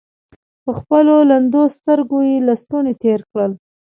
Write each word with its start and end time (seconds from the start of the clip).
پر 0.63 0.73
خپلو 0.79 1.15
لندو 1.31 1.63
سترګو 1.75 2.19
يې 2.29 2.35
لستوڼۍ 2.47 2.93
تېر 3.03 3.21
کړ. 3.31 3.49